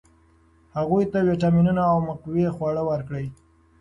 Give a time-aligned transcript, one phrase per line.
[0.77, 3.25] هغوی ته ویټامینونه او مقوي خواړه ورکړئ.